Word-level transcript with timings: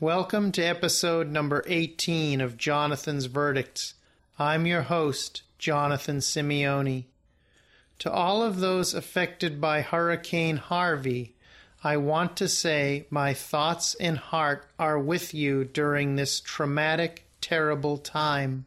Welcome 0.00 0.50
to 0.52 0.62
episode 0.62 1.30
number 1.30 1.62
18 1.66 2.40
of 2.40 2.56
Jonathan's 2.56 3.26
Verdicts. 3.26 3.92
I'm 4.38 4.64
your 4.64 4.80
host, 4.80 5.42
Jonathan 5.58 6.20
Simeone. 6.20 7.04
To 7.98 8.10
all 8.10 8.42
of 8.42 8.60
those 8.60 8.94
affected 8.94 9.60
by 9.60 9.82
Hurricane 9.82 10.56
Harvey, 10.56 11.34
I 11.84 11.98
want 11.98 12.34
to 12.38 12.48
say 12.48 13.04
my 13.10 13.34
thoughts 13.34 13.94
and 13.96 14.16
heart 14.16 14.64
are 14.78 14.98
with 14.98 15.34
you 15.34 15.64
during 15.64 16.16
this 16.16 16.40
traumatic, 16.40 17.26
terrible 17.42 17.98
time. 17.98 18.64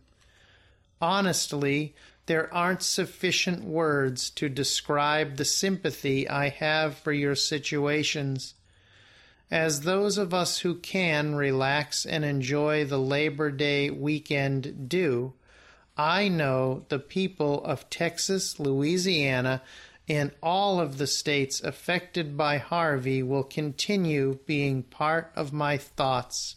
Honestly, 1.02 1.96
there 2.28 2.54
aren't 2.54 2.84
sufficient 2.84 3.64
words 3.64 4.30
to 4.30 4.50
describe 4.50 5.38
the 5.38 5.46
sympathy 5.46 6.30
I 6.30 6.50
have 6.50 6.96
for 6.96 7.12
your 7.12 7.34
situations 7.34 8.54
as 9.54 9.82
those 9.82 10.18
of 10.18 10.34
us 10.34 10.58
who 10.58 10.74
can 10.74 11.36
relax 11.36 12.08
and 12.08 12.26
enjoy 12.26 12.84
the 12.84 12.98
Labor 12.98 13.52
Day 13.52 13.88
weekend 13.92 14.90
do, 14.90 15.32
I 15.96 16.28
know 16.28 16.86
the 16.90 16.98
people 16.98 17.64
of 17.64 17.88
Texas, 17.92 18.60
Louisiana, 18.60 19.62
and 20.10 20.32
all 20.42 20.80
of 20.80 20.98
the 20.98 21.06
states 21.06 21.62
affected 21.62 22.36
by 22.36 22.58
Harvey 22.58 23.22
will 23.22 23.44
continue 23.44 24.40
being 24.48 24.82
part 24.82 25.32
of 25.36 25.54
my 25.54 25.78
thoughts. 25.78 26.56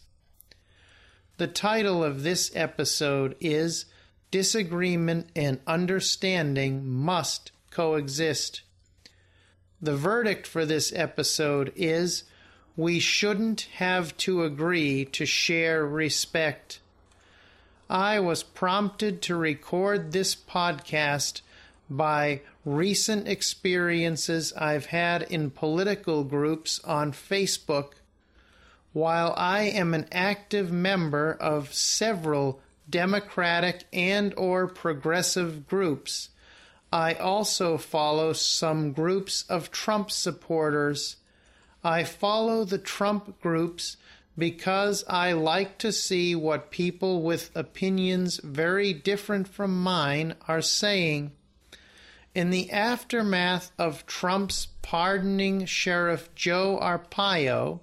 The 1.37 1.45
title 1.45 2.03
of 2.03 2.23
this 2.23 2.49
episode 2.55 3.35
is 3.39 3.85
Disagreement 4.31 5.27
and 5.35 5.59
Understanding 5.67 6.89
Must 6.89 7.51
Coexist. 7.69 8.63
The 9.79 9.95
verdict 9.95 10.47
for 10.47 10.65
this 10.65 10.91
episode 10.95 11.71
is 11.75 12.23
we 12.77 12.99
shouldn't 12.99 13.61
have 13.77 14.15
to 14.17 14.43
agree 14.43 15.03
to 15.03 15.25
share 15.25 15.83
respect. 15.83 16.79
I 17.89 18.19
was 18.19 18.43
prompted 18.43 19.21
to 19.23 19.35
record 19.35 20.11
this 20.11 20.35
podcast 20.35 21.41
by 21.89 22.41
recent 22.63 23.27
experiences 23.27 24.53
I've 24.53 24.87
had 24.87 25.23
in 25.23 25.49
political 25.49 26.23
groups 26.23 26.79
on 26.83 27.13
Facebook. 27.13 27.93
While 28.93 29.33
I 29.35 29.61
am 29.61 29.95
an 29.95 30.05
active 30.11 30.71
member 30.71 31.33
of 31.33 31.73
several 31.73 32.61
democratic 32.87 33.85
and 33.91 34.35
or 34.37 34.67
progressive 34.67 35.67
groups, 35.67 36.29
I 36.93 37.13
also 37.13 37.77
follow 37.77 38.33
some 38.33 38.91
groups 38.91 39.45
of 39.49 39.71
Trump 39.71 40.11
supporters 40.11 41.15
I 41.83 42.03
follow 42.03 42.63
the 42.63 42.77
Trump 42.77 43.39
groups 43.41 43.97
because 44.37 45.03
I 45.07 45.33
like 45.33 45.77
to 45.79 45.91
see 45.91 46.35
what 46.35 46.71
people 46.71 47.23
with 47.23 47.49
opinions 47.55 48.39
very 48.43 48.93
different 48.93 49.47
from 49.47 49.81
mine 49.81 50.35
are 50.47 50.61
saying. 50.61 51.31
In 52.35 52.51
the 52.51 52.69
aftermath 52.71 53.71
of 53.79 54.05
Trump's 54.05 54.67
pardoning 54.83 55.65
Sheriff 55.65 56.33
Joe 56.35 56.77
Arpaio, 56.79 57.79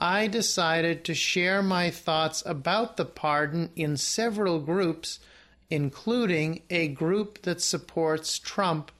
I 0.00 0.28
decided 0.28 1.04
to 1.04 1.14
share 1.14 1.62
my 1.62 1.90
thoughts 1.90 2.42
about 2.46 2.96
the 2.96 3.04
pardon 3.04 3.70
in 3.74 3.96
several 3.96 4.60
groups, 4.60 5.18
including 5.68 6.62
a 6.70 6.88
group 6.88 7.42
that 7.42 7.60
supports 7.60 8.38
Trump. 8.38 8.92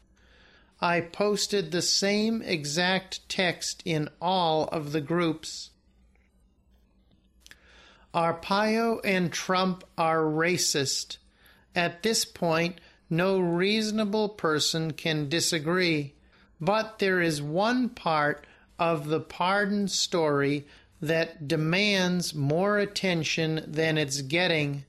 I 0.83 1.01
posted 1.01 1.71
the 1.71 1.83
same 1.83 2.41
exact 2.41 3.29
text 3.29 3.83
in 3.85 4.09
all 4.21 4.65
of 4.69 4.93
the 4.93 5.01
groups. 5.01 5.71
Arpaio 8.15 9.01
and 9.05 9.33
Trump 9.33 9.85
are 9.99 10.23
racist. 10.23 11.19
At 11.75 12.03
this 12.03 12.25
point, 12.25 12.81
no 13.11 13.39
reasonable 13.39 14.31
person 14.31 14.93
can 14.93 15.29
disagree. 15.29 16.15
But 16.61 16.99
there 16.99 17.21
is 17.21 17.43
one 17.43 17.91
part 17.91 18.47
of 18.79 19.09
the 19.09 19.21
pardon 19.21 19.89
story 19.89 20.67
that 21.01 21.47
demands 21.47 22.35
more 22.35 22.79
attention 22.79 23.65
than 23.67 23.99
it's 23.99 24.23
getting 24.23 24.85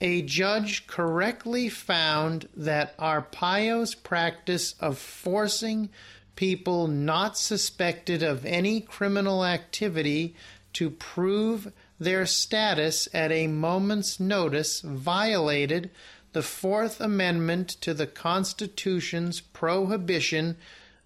a 0.00 0.22
judge 0.22 0.86
correctly 0.86 1.68
found 1.68 2.48
that 2.56 2.96
Arpaio's 2.96 3.94
practice 3.94 4.74
of 4.80 4.98
forcing 4.98 5.90
people 6.36 6.86
not 6.86 7.36
suspected 7.36 8.22
of 8.22 8.46
any 8.46 8.80
criminal 8.80 9.44
activity 9.44 10.34
to 10.72 10.88
prove 10.88 11.70
their 11.98 12.24
status 12.24 13.08
at 13.12 13.30
a 13.30 13.46
moment's 13.46 14.18
notice 14.18 14.80
violated 14.80 15.90
the 16.32 16.42
Fourth 16.42 17.00
Amendment 17.00 17.68
to 17.68 17.92
the 17.92 18.06
Constitution's 18.06 19.40
prohibition 19.40 20.56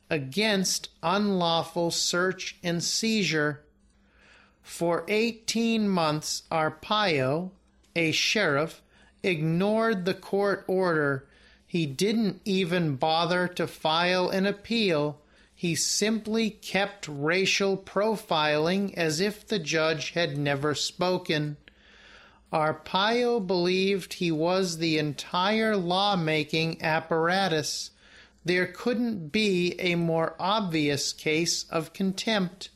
against 0.09 0.91
unlawful 1.03 1.91
search 1.91 2.57
and 2.63 2.85
seizure. 2.85 3.65
For 4.63 5.05
18 5.09 5.89
months, 5.89 6.45
Arpaio, 6.53 7.51
a 7.97 8.13
sheriff, 8.13 8.83
ignored 9.25 10.05
the 10.05 10.15
court 10.15 10.65
order. 10.67 11.27
He 11.67 11.87
didn't 11.87 12.41
even 12.45 12.97
bother 12.97 13.49
to 13.49 13.67
file 13.67 14.29
an 14.29 14.47
appeal. 14.47 15.21
He 15.55 15.75
simply 15.75 16.51
kept 16.51 17.09
racial 17.09 17.77
profiling 17.77 18.95
as 18.95 19.21
if 19.21 19.47
the 19.47 19.59
judge 19.59 20.11
had 20.11 20.37
never 20.37 20.75
spoken. 20.75 21.57
Arpaio 22.53 23.45
believed 23.45 24.15
he 24.15 24.31
was 24.31 24.79
the 24.79 24.99
entire 24.99 25.77
lawmaking 25.77 26.81
apparatus. 26.83 27.91
There 28.45 28.67
couldn't 28.67 29.33
be 29.33 29.75
a 29.81 29.97
more 29.97 30.37
obvious 30.39 31.13
case 31.13 31.65
of 31.71 31.93
contempt. 31.93 32.69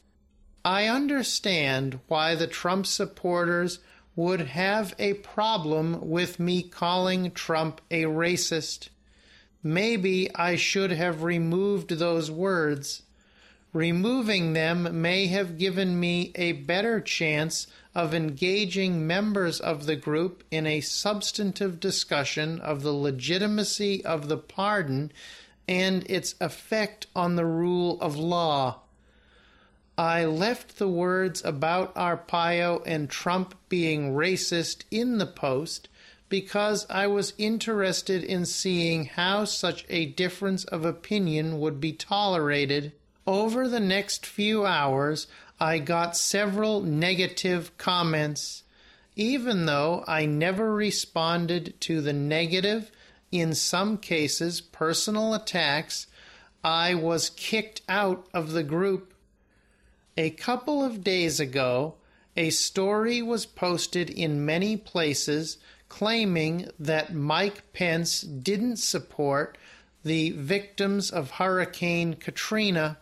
I 0.65 0.87
understand 0.87 2.01
why 2.09 2.35
the 2.35 2.49
Trump 2.49 2.87
supporters 2.87 3.79
would 4.19 4.41
have 4.41 4.93
a 4.99 5.15
problem 5.15 5.97
with 6.11 6.41
me 6.41 6.61
calling 6.61 7.31
Trump 7.31 7.81
a 7.89 8.03
racist. 8.03 8.89
Maybe 9.63 10.29
I 10.35 10.57
should 10.57 10.91
have 10.91 11.23
removed 11.23 11.91
those 11.91 12.29
words. 12.29 13.03
Removing 13.73 14.55
them 14.55 15.01
may 15.01 15.29
have 15.29 15.57
given 15.57 16.01
me 16.01 16.33
a 16.35 16.51
better 16.51 17.01
chance 17.01 17.69
of 17.95 18.13
engaging 18.13 19.07
members 19.07 19.61
of 19.61 19.87
the 19.87 19.95
group 19.95 20.43
in 20.51 20.67
a 20.67 20.81
substantive 20.81 21.79
discussion 21.79 22.59
of 22.59 22.83
the 22.83 22.93
legitimacy 22.93 24.05
of 24.05 24.27
the 24.27 24.37
pardon 24.37 25.13
and 25.69 26.03
its 26.11 26.35
effect 26.41 27.07
on 27.15 27.37
the 27.37 27.47
rule 27.47 28.01
of 28.01 28.17
law. 28.17 28.81
I 29.99 30.27
left 30.27 30.79
the 30.79 30.87
words 30.87 31.45
about 31.45 31.93
Arpaio 31.97 32.85
and 32.87 33.11
Trump 33.11 33.57
being 33.69 34.15
racist 34.15 34.85
in 34.93 35.19
the 35.19 35.27
post 35.27 35.89
because 36.29 36.87
I 36.89 37.09
was 37.09 37.35
interested 37.37 38.23
in 38.23 38.47
seeing 38.47 39.07
how 39.07 39.45
such 39.45 39.85
a 39.89 40.07
difference 40.07 40.63
of 40.63 40.85
opinion 40.85 41.59
would 41.59 41.81
be 41.81 41.93
tolerated. 41.93 42.93
Over 43.27 43.67
the 43.67 43.81
next 43.81 44.25
few 44.25 44.65
hours, 44.65 45.27
I 45.59 45.81
got 45.81 46.17
several 46.17 46.81
negative 46.81 47.77
comments. 47.77 48.63
Even 49.17 49.67
though 49.67 50.05
I 50.07 50.27
never 50.27 50.73
responded 50.73 51.75
to 51.81 52.01
the 52.01 52.13
negative, 52.13 52.93
in 53.33 53.53
some 53.53 53.99
cases 53.99 54.61
personal 54.61 55.35
attacks, 55.35 56.07
I 56.63 56.95
was 56.95 57.31
kicked 57.31 57.83
out 57.89 58.29
of 58.33 58.53
the 58.53 58.63
group 58.63 59.13
a 60.19 60.31
couple 60.31 60.83
of 60.85 61.05
days 61.05 61.39
ago, 61.39 61.95
a 62.37 62.51
story 62.51 63.23
was 63.23 63.47
posted 63.47 64.11
in 64.11 64.45
many 64.45 64.77
places 64.77 65.59
claiming 65.89 66.69
that 66.77 67.15
Mike 67.15 67.73
Pence 67.73 68.23
didn't 68.23 68.79
support 68.79 69.57
the 70.03 70.31
victims 70.31 71.13
of 71.13 71.31
Hurricane 71.31 72.15
Katrina. 72.15 72.99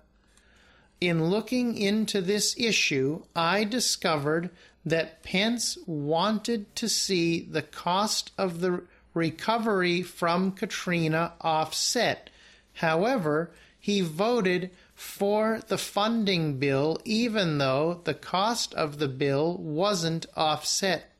In 1.01 1.31
looking 1.31 1.79
into 1.79 2.21
this 2.21 2.55
issue, 2.59 3.23
I 3.35 3.65
discovered 3.65 4.51
that 4.85 5.23
Pence 5.23 5.79
wanted 5.87 6.77
to 6.77 6.89
see 6.89 7.41
the 7.41 7.63
cost 7.63 8.31
of 8.37 8.61
the 8.61 8.83
recovery 9.15 10.03
from 10.03 10.53
Katrina 10.53 11.33
offset. 11.41 12.29
However, 12.75 13.51
he 13.81 14.03
voted 14.03 14.71
for 14.97 15.61
the 15.69 15.79
funding 15.79 16.59
bill, 16.59 16.99
even 17.05 17.59
though 17.59 18.01
the 18.05 18.15
cost 18.15 18.75
of 18.75 18.99
the 18.99 19.09
bill 19.09 19.57
wasn't 19.59 20.25
offset. 20.35 21.13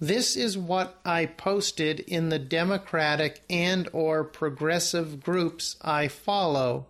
This 0.00 0.34
is 0.34 0.58
what 0.58 0.98
I 1.04 1.26
posted 1.26 2.00
in 2.00 2.30
the 2.30 2.38
Democratic 2.38 3.42
and 3.48 3.88
or 3.92 4.24
progressive 4.24 5.22
groups 5.22 5.76
I 5.80 6.08
follow. 6.08 6.86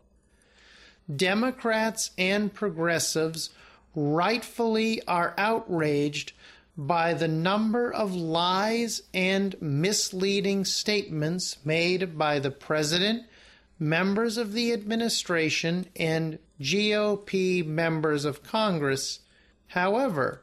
Democrats 1.15 2.13
and 2.17 2.55
progressives 2.55 3.51
rightfully 3.95 5.03
are 5.07 5.35
outraged 5.37 6.33
by 6.79 7.13
the 7.13 7.29
number 7.29 7.93
of 7.93 8.15
lies 8.15 9.03
and 9.13 9.61
misleading 9.61 10.65
statements 10.65 11.59
made 11.63 12.17
by 12.17 12.39
the 12.39 12.51
president, 12.51 13.25
members 13.81 14.37
of 14.37 14.53
the 14.53 14.73
administration, 14.73 15.87
and 15.97 16.39
GOP 16.61 17.65
members 17.67 18.25
of 18.27 18.45
Congress. 18.45 19.21
However, 19.69 20.43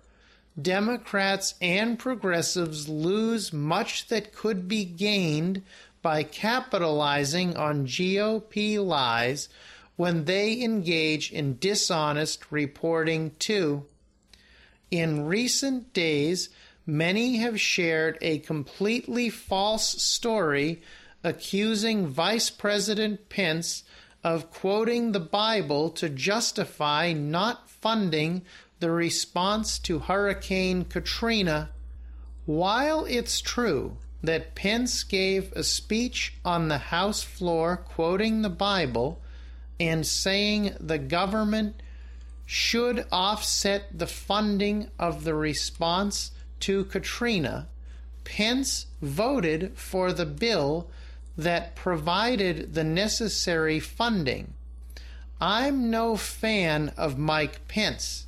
Democrats 0.59 1.53
and 1.61 1.99
progressives 1.99 2.89
lose 2.89 3.53
much 3.53 4.07
that 4.07 4.33
could 4.33 4.67
be 4.67 4.83
gained 4.83 5.61
by 6.01 6.23
capitalizing 6.23 7.55
on 7.55 7.85
GOP 7.85 8.83
lies 8.83 9.49
when 9.97 10.25
they 10.25 10.61
engage 10.61 11.31
in 11.31 11.57
dishonest 11.59 12.51
reporting, 12.51 13.31
too. 13.37 13.85
In 14.89 15.25
recent 15.25 15.93
days, 15.93 16.49
many 16.85 17.37
have 17.37 17.59
shared 17.59 18.17
a 18.21 18.39
completely 18.39 19.29
false 19.29 20.01
story 20.01 20.81
accusing 21.23 22.07
Vice 22.07 22.49
President 22.49 23.29
Pence 23.29 23.83
of 24.23 24.51
quoting 24.51 25.11
the 25.11 25.19
Bible 25.19 25.89
to 25.91 26.09
justify 26.09 27.13
not 27.13 27.69
funding 27.69 28.43
the 28.79 28.91
response 28.91 29.79
to 29.79 29.99
Hurricane 29.99 30.85
Katrina. 30.85 31.69
While 32.45 33.05
it's 33.05 33.41
true 33.41 33.97
that 34.23 34.55
Pence 34.55 35.03
gave 35.03 35.51
a 35.53 35.63
speech 35.63 36.35
on 36.43 36.67
the 36.67 36.77
House 36.77 37.23
floor 37.23 37.77
quoting 37.77 38.41
the 38.41 38.49
Bible 38.49 39.21
and 39.79 40.05
saying 40.05 40.75
the 40.79 40.97
government 40.97 41.81
should 42.45 43.05
offset 43.11 43.97
the 43.97 44.07
funding 44.07 44.89
of 44.97 45.23
the 45.23 45.35
response 45.35 46.31
to 46.61 46.85
Katrina, 46.85 47.67
Pence 48.23 48.87
voted 49.01 49.77
for 49.77 50.11
the 50.11 50.25
bill 50.25 50.89
that 51.37 51.75
provided 51.75 52.73
the 52.73 52.83
necessary 52.83 53.79
funding. 53.79 54.53
I'm 55.39 55.91
no 55.91 56.17
fan 56.17 56.91
of 56.97 57.19
Mike 57.19 57.67
Pence. 57.67 58.25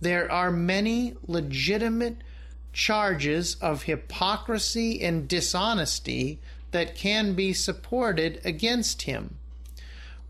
There 0.00 0.30
are 0.30 0.52
many 0.52 1.14
legitimate 1.26 2.18
charges 2.72 3.56
of 3.56 3.84
hypocrisy 3.84 5.00
and 5.02 5.26
dishonesty 5.26 6.38
that 6.70 6.94
can 6.94 7.34
be 7.34 7.52
supported 7.52 8.40
against 8.44 9.02
him. 9.02 9.36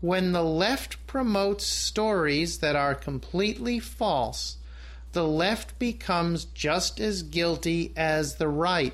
When 0.01 0.31
the 0.31 0.43
left 0.43 1.05
promotes 1.07 1.65
stories 1.65 2.59
that 2.59 2.75
are 2.75 2.95
completely 2.95 3.79
false, 3.79 4.57
the 5.13 5.27
left 5.27 5.77
becomes 5.79 6.45
just 6.45 6.99
as 6.99 7.23
guilty 7.23 7.93
as 7.95 8.35
the 8.35 8.47
right. 8.47 8.93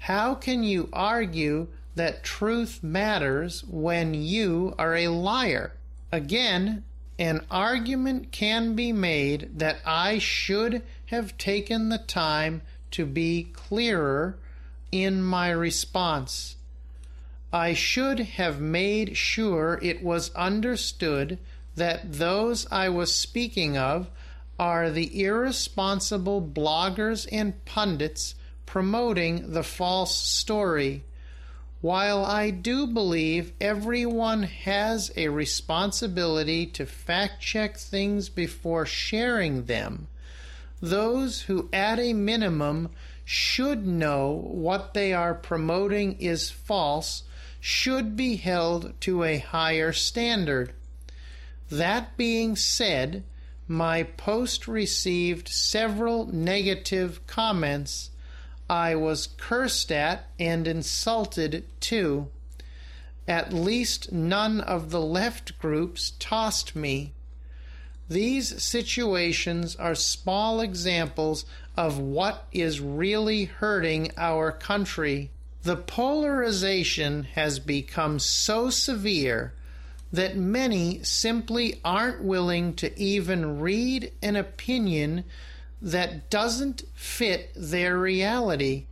How 0.00 0.34
can 0.34 0.62
you 0.62 0.88
argue 0.92 1.68
that 1.94 2.22
truth 2.22 2.82
matters 2.82 3.64
when 3.64 4.14
you 4.14 4.74
are 4.78 4.94
a 4.94 5.08
liar? 5.08 5.72
Again, 6.12 6.84
an 7.18 7.44
argument 7.50 8.32
can 8.32 8.74
be 8.74 8.92
made 8.92 9.58
that 9.58 9.78
I 9.84 10.18
should 10.18 10.82
have 11.06 11.36
taken 11.36 11.88
the 11.88 11.98
time 11.98 12.62
to 12.92 13.04
be 13.04 13.50
clearer 13.52 14.38
in 14.90 15.22
my 15.22 15.50
response. 15.50 16.56
I 17.52 17.74
should 17.74 18.20
have 18.20 18.60
made 18.60 19.16
sure 19.16 19.78
it 19.82 20.02
was 20.02 20.34
understood 20.34 21.38
that 21.76 22.12
those 22.14 22.66
I 22.70 22.88
was 22.88 23.14
speaking 23.14 23.76
of 23.76 24.08
are 24.58 24.90
the 24.90 25.22
irresponsible 25.22 26.42
bloggers 26.42 27.26
and 27.32 27.64
pundits 27.64 28.34
promoting 28.66 29.52
the 29.52 29.62
false 29.62 30.14
story. 30.14 31.02
While 31.80 32.26
I 32.26 32.50
do 32.50 32.86
believe 32.86 33.52
everyone 33.58 34.42
has 34.42 35.10
a 35.16 35.28
responsibility 35.28 36.66
to 36.66 36.84
fact 36.84 37.40
check 37.40 37.78
things 37.78 38.28
before 38.28 38.84
sharing 38.84 39.64
them, 39.64 40.08
those 40.82 41.42
who, 41.42 41.70
at 41.72 41.98
a 41.98 42.12
minimum, 42.12 42.90
should 43.24 43.86
know 43.86 44.44
what 44.50 44.92
they 44.92 45.14
are 45.14 45.34
promoting 45.34 46.16
is 46.18 46.50
false 46.50 47.22
should 47.60 48.14
be 48.16 48.36
held 48.36 48.92
to 49.00 49.24
a 49.24 49.38
higher 49.38 49.92
standard. 49.92 50.74
That 51.70 52.16
being 52.16 52.56
said, 52.56 53.22
my 53.66 54.02
post 54.02 54.66
received 54.68 55.48
several 55.48 56.26
negative 56.26 57.26
comments 57.26 58.10
I 58.70 58.94
was 58.94 59.26
cursed 59.36 59.90
at 59.90 60.28
and 60.38 60.68
insulted 60.68 61.64
too. 61.80 62.28
At 63.26 63.52
least 63.52 64.12
none 64.12 64.60
of 64.60 64.90
the 64.90 65.00
left 65.00 65.58
groups 65.58 66.12
tossed 66.20 66.76
me. 66.76 67.12
These 68.08 68.62
situations 68.62 69.74
are 69.74 69.96
small 69.96 70.60
examples 70.60 71.44
of 71.76 71.98
what 71.98 72.46
is 72.52 72.78
really 72.80 73.46
hurting 73.46 74.12
our 74.16 74.52
country. 74.52 75.30
The 75.64 75.76
polarization 75.76 77.24
has 77.34 77.58
become 77.58 78.20
so 78.20 78.70
severe 78.70 79.52
that 80.12 80.36
many 80.36 81.02
simply 81.02 81.80
aren't 81.84 82.22
willing 82.22 82.74
to 82.74 82.96
even 82.96 83.58
read 83.58 84.12
an 84.22 84.36
opinion 84.36 85.24
that 85.80 86.30
doesn't 86.30 86.82
fit 86.94 87.50
their 87.54 87.98
reality. 87.98 88.86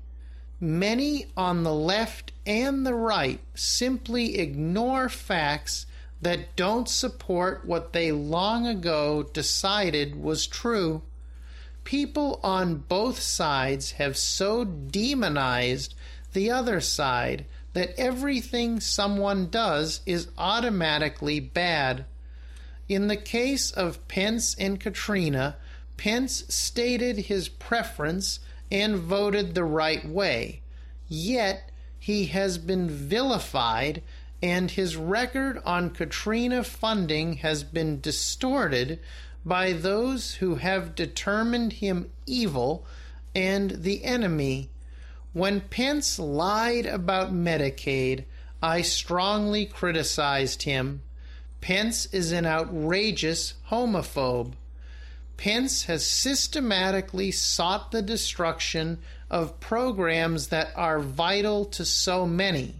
Many 0.60 1.26
on 1.36 1.62
the 1.62 1.74
left 1.74 2.32
and 2.46 2.84
the 2.84 2.94
right 2.94 3.40
simply 3.54 4.38
ignore 4.38 5.08
facts 5.08 5.86
that 6.20 6.56
don't 6.56 6.88
support 6.88 7.64
what 7.64 7.92
they 7.92 8.10
long 8.10 8.66
ago 8.66 9.22
decided 9.22 10.20
was 10.20 10.46
true. 10.46 11.02
People 11.84 12.40
on 12.42 12.76
both 12.76 13.20
sides 13.20 13.92
have 13.92 14.16
so 14.16 14.64
demonized 14.64 15.94
the 16.32 16.50
other 16.50 16.80
side 16.80 17.46
that 17.72 17.94
everything 17.96 18.80
someone 18.80 19.48
does 19.48 20.00
is 20.04 20.28
automatically 20.36 21.38
bad. 21.38 22.04
In 22.88 23.06
the 23.06 23.16
case 23.16 23.70
of 23.70 24.06
Pence 24.08 24.56
and 24.58 24.80
Katrina, 24.80 25.56
Pence 25.98 26.44
stated 26.48 27.18
his 27.18 27.50
preference 27.50 28.40
and 28.70 28.96
voted 28.96 29.54
the 29.54 29.64
right 29.64 30.08
way. 30.08 30.62
Yet 31.08 31.70
he 31.98 32.26
has 32.26 32.56
been 32.56 32.88
vilified 32.88 34.02
and 34.40 34.70
his 34.70 34.96
record 34.96 35.60
on 35.64 35.90
Katrina 35.90 36.62
funding 36.62 37.38
has 37.38 37.64
been 37.64 38.00
distorted 38.00 39.00
by 39.44 39.72
those 39.72 40.34
who 40.34 40.56
have 40.56 40.94
determined 40.94 41.74
him 41.74 42.10
evil 42.24 42.86
and 43.34 43.82
the 43.82 44.04
enemy. 44.04 44.70
When 45.32 45.60
Pence 45.62 46.18
lied 46.18 46.86
about 46.86 47.32
Medicaid, 47.32 48.24
I 48.62 48.82
strongly 48.82 49.66
criticized 49.66 50.62
him. 50.62 51.02
Pence 51.60 52.06
is 52.06 52.30
an 52.30 52.46
outrageous 52.46 53.54
homophobe. 53.70 54.54
Pence 55.38 55.84
has 55.84 56.04
systematically 56.04 57.30
sought 57.30 57.92
the 57.92 58.02
destruction 58.02 58.98
of 59.30 59.60
programs 59.60 60.48
that 60.48 60.72
are 60.74 60.98
vital 60.98 61.64
to 61.64 61.84
so 61.84 62.26
many. 62.26 62.74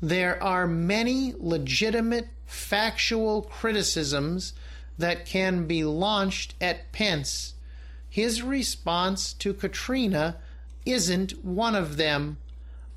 There 0.00 0.40
are 0.42 0.66
many 0.66 1.34
legitimate 1.38 2.28
factual 2.44 3.40
criticisms 3.42 4.52
that 4.98 5.24
can 5.24 5.66
be 5.66 5.84
launched 5.84 6.54
at 6.60 6.92
Pence. 6.92 7.54
His 8.10 8.42
response 8.42 9.32
to 9.32 9.54
Katrina 9.54 10.36
isn't 10.84 11.42
one 11.42 11.74
of 11.74 11.96
them. 11.96 12.36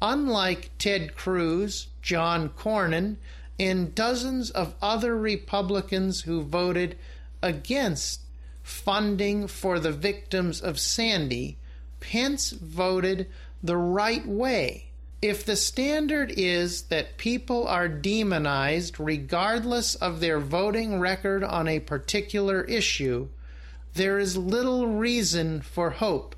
Unlike 0.01 0.71
Ted 0.77 1.15
Cruz, 1.15 1.87
John 2.01 2.49
Cornyn, 2.49 3.15
and 3.57 3.95
dozens 3.95 4.49
of 4.51 4.75
other 4.81 5.15
Republicans 5.15 6.23
who 6.23 6.41
voted 6.41 6.97
against 7.41 8.24
funding 8.65 9.45
for 9.47 9.79
the 9.79 9.91
victims 9.91 10.59
of 10.59 10.79
Sandy, 10.79 11.55
Pence 11.99 12.49
voted 12.49 13.29
the 13.61 13.77
right 13.77 14.27
way. 14.27 14.87
If 15.21 15.45
the 15.45 15.55
standard 15.55 16.33
is 16.35 16.83
that 16.83 17.17
people 17.17 17.67
are 17.67 17.87
demonized 17.87 18.99
regardless 18.99 19.93
of 19.93 20.19
their 20.19 20.39
voting 20.39 20.99
record 20.99 21.43
on 21.43 21.67
a 21.67 21.79
particular 21.79 22.63
issue, 22.63 23.27
there 23.93 24.17
is 24.17 24.35
little 24.35 24.87
reason 24.87 25.61
for 25.61 25.91
hope. 25.91 26.35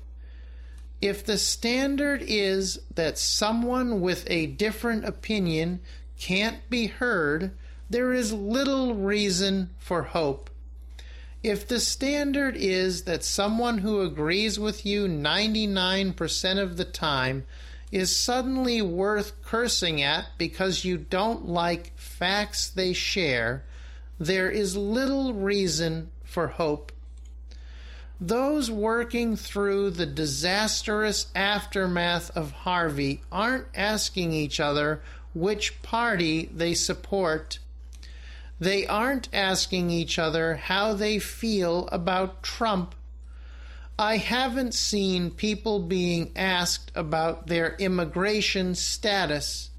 If 1.00 1.24
the 1.24 1.38
standard 1.38 2.22
is 2.22 2.80
that 2.94 3.16
someone 3.16 4.02
with 4.02 4.24
a 4.28 4.46
different 4.46 5.06
opinion 5.06 5.80
can't 6.18 6.68
be 6.68 6.88
heard, 6.88 7.52
there 7.88 8.12
is 8.12 8.34
little 8.34 8.94
reason 8.94 9.70
for 9.78 10.02
hope. 10.02 10.50
If 11.42 11.68
the 11.68 11.78
standard 11.78 12.56
is 12.56 13.04
that 13.04 13.22
someone 13.22 13.78
who 13.78 14.00
agrees 14.00 14.58
with 14.58 14.84
you 14.84 15.06
99% 15.06 16.58
of 16.58 16.76
the 16.76 16.84
time 16.84 17.46
is 17.92 18.14
suddenly 18.14 18.82
worth 18.82 19.40
cursing 19.42 20.02
at 20.02 20.26
because 20.36 20.84
you 20.84 20.98
don't 20.98 21.48
like 21.48 21.92
facts 21.96 22.68
they 22.68 22.92
share, 22.92 23.64
there 24.18 24.50
is 24.50 24.76
little 24.76 25.32
reason 25.32 26.10
for 26.24 26.48
hope. 26.48 26.90
Those 28.20 28.68
working 28.68 29.36
through 29.36 29.90
the 29.90 30.06
disastrous 30.06 31.28
aftermath 31.36 32.36
of 32.36 32.50
Harvey 32.50 33.22
aren't 33.30 33.68
asking 33.76 34.32
each 34.32 34.58
other 34.58 35.02
which 35.34 35.80
party 35.82 36.50
they 36.52 36.74
support. 36.74 37.60
They 38.60 38.86
aren't 38.86 39.28
asking 39.32 39.90
each 39.90 40.18
other 40.18 40.56
how 40.56 40.94
they 40.94 41.18
feel 41.18 41.88
about 41.92 42.42
Trump. 42.42 42.94
I 43.98 44.16
haven't 44.16 44.74
seen 44.74 45.30
people 45.30 45.80
being 45.80 46.32
asked 46.36 46.90
about 46.94 47.46
their 47.46 47.76
immigration 47.76 48.74
status. 48.74 49.70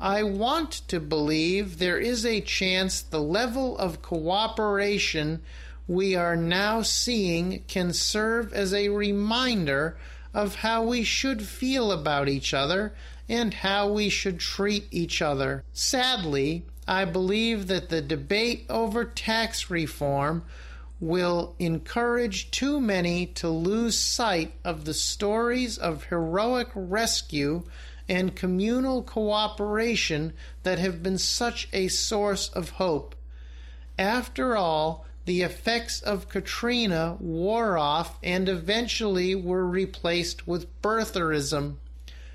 I 0.00 0.22
want 0.22 0.72
to 0.88 1.00
believe 1.00 1.78
there 1.78 1.98
is 1.98 2.24
a 2.24 2.40
chance 2.40 3.00
the 3.00 3.20
level 3.20 3.76
of 3.78 4.02
cooperation 4.02 5.42
we 5.88 6.14
are 6.14 6.36
now 6.36 6.82
seeing 6.82 7.64
can 7.66 7.92
serve 7.92 8.52
as 8.52 8.72
a 8.72 8.90
reminder 8.90 9.96
of 10.34 10.56
how 10.56 10.84
we 10.84 11.02
should 11.02 11.42
feel 11.42 11.90
about 11.90 12.28
each 12.28 12.54
other 12.54 12.94
and 13.28 13.54
how 13.54 13.90
we 13.90 14.08
should 14.08 14.38
treat 14.38 14.86
each 14.90 15.20
other. 15.20 15.64
Sadly, 15.72 16.64
I 16.88 17.04
believe 17.04 17.66
that 17.66 17.90
the 17.90 18.00
debate 18.00 18.64
over 18.70 19.04
tax 19.04 19.68
reform 19.68 20.44
will 20.98 21.54
encourage 21.58 22.50
too 22.50 22.80
many 22.80 23.26
to 23.26 23.50
lose 23.50 23.98
sight 23.98 24.54
of 24.64 24.86
the 24.86 24.94
stories 24.94 25.76
of 25.76 26.04
heroic 26.04 26.68
rescue 26.74 27.64
and 28.08 28.34
communal 28.34 29.02
cooperation 29.02 30.32
that 30.62 30.78
have 30.78 31.02
been 31.02 31.18
such 31.18 31.68
a 31.74 31.88
source 31.88 32.48
of 32.48 32.70
hope. 32.70 33.14
After 33.98 34.56
all, 34.56 35.04
the 35.26 35.42
effects 35.42 36.00
of 36.00 36.30
Katrina 36.30 37.18
wore 37.20 37.76
off 37.76 38.18
and 38.22 38.48
eventually 38.48 39.34
were 39.34 39.66
replaced 39.66 40.48
with 40.48 40.80
birtherism. 40.80 41.76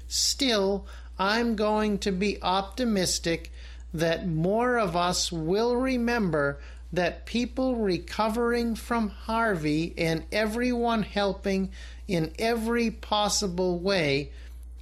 Still, 0.07 0.85
I'm 1.17 1.55
going 1.55 1.97
to 1.99 2.11
be 2.11 2.41
optimistic 2.43 3.51
that 3.93 4.27
more 4.27 4.77
of 4.77 4.95
us 4.95 5.31
will 5.31 5.75
remember 5.75 6.59
that 6.91 7.25
people 7.25 7.75
recovering 7.75 8.75
from 8.75 9.09
Harvey 9.09 9.93
and 9.97 10.23
everyone 10.31 11.03
helping 11.03 11.71
in 12.07 12.31
every 12.37 12.91
possible 12.91 13.79
way 13.79 14.31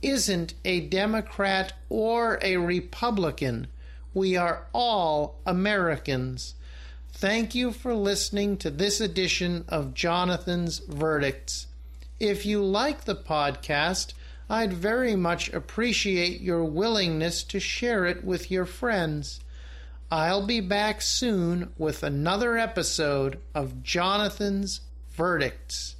isn't 0.01 0.53
a 0.65 0.81
Democrat 0.81 1.73
or 1.89 2.39
a 2.41 2.57
Republican. 2.57 3.67
We 4.13 4.35
are 4.35 4.65
all 4.73 5.39
Americans. 5.45 6.55
Thank 7.13 7.55
you 7.55 7.71
for 7.71 7.93
listening 7.93 8.57
to 8.57 8.69
this 8.69 8.99
edition 8.99 9.63
of 9.69 9.93
Jonathan's 9.93 10.79
Verdicts. 10.79 11.67
If 12.19 12.45
you 12.45 12.63
like 12.63 13.05
the 13.05 13.15
podcast, 13.15 14.13
I'd 14.51 14.73
very 14.73 15.15
much 15.15 15.53
appreciate 15.53 16.41
your 16.41 16.65
willingness 16.65 17.41
to 17.43 17.57
share 17.61 18.05
it 18.05 18.25
with 18.25 18.51
your 18.51 18.65
friends. 18.65 19.39
I'll 20.11 20.45
be 20.45 20.59
back 20.59 21.01
soon 21.01 21.71
with 21.77 22.03
another 22.03 22.57
episode 22.57 23.39
of 23.55 23.81
Jonathan's 23.81 24.81
Verdicts. 25.13 25.95